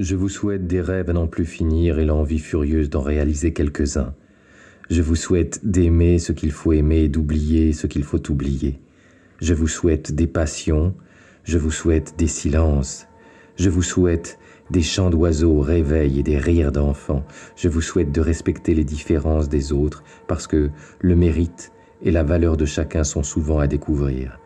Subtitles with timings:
[0.00, 4.14] Je vous souhaite des rêves à n'en plus finir et l'envie furieuse d'en réaliser quelques-uns.
[4.88, 8.80] Je vous souhaite d'aimer ce qu'il faut aimer et d'oublier ce qu'il faut oublier.
[9.42, 10.94] Je vous souhaite des passions,
[11.44, 13.08] je vous souhaite des silences,
[13.56, 14.38] je vous souhaite
[14.70, 17.26] des chants d'oiseaux au réveil et des rires d'enfants.
[17.54, 22.22] Je vous souhaite de respecter les différences des autres parce que le mérite et la
[22.22, 24.39] valeur de chacun sont souvent à découvrir.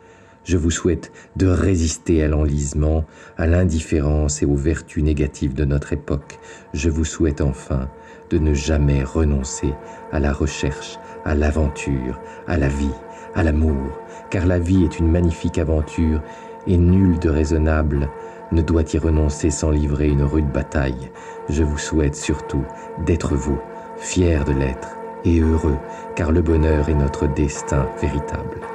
[0.45, 3.04] Je vous souhaite de résister à l'enlisement,
[3.38, 6.39] à l'indifférence et aux vertus négatives de notre époque.
[6.75, 7.89] Je vous souhaite enfin
[8.30, 9.72] de ne jamais renoncer
[10.12, 12.94] à la recherche, à l'aventure, à la vie,
[13.34, 13.98] à l'amour,
[14.30, 16.22] car la vie est une magnifique aventure
[16.67, 18.11] et nul de raisonnable
[18.53, 21.11] ne doit y renoncer sans livrer une rude bataille.
[21.48, 22.64] Je vous souhaite surtout
[23.06, 23.58] d'être vous,
[23.96, 25.79] fier de l'être et heureux,
[26.17, 28.73] car le bonheur est notre destin véritable.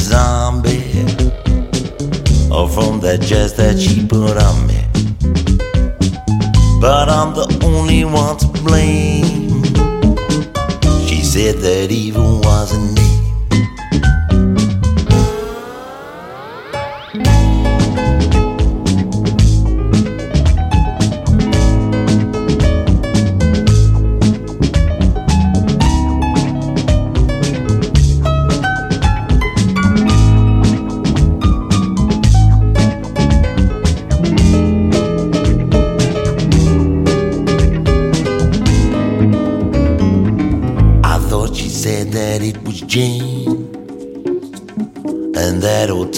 [0.00, 1.04] zombie
[2.50, 4.80] or from that jazz that she put on me.
[6.80, 9.62] But I'm the only one to blame.
[11.06, 13.09] She said that evil was not me.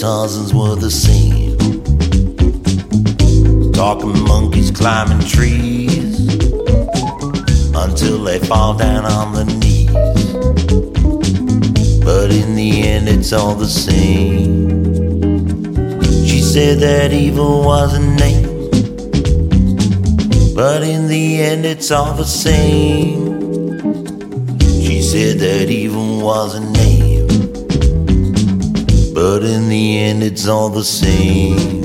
[0.03, 1.57] Tarzans were the same.
[3.71, 6.19] Talking monkeys climbing trees
[7.73, 9.89] until they fall down on the knees.
[12.03, 14.67] But in the end, it's all the same.
[16.27, 18.69] She said that evil was a name.
[20.53, 23.79] But in the end, it's all the same.
[24.59, 26.72] She said that evil was a name.
[29.43, 31.82] But in the end, it's all the same.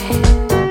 [0.00, 0.67] high.